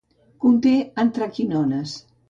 Conté 0.45 0.73
antraquinones. 1.05 1.97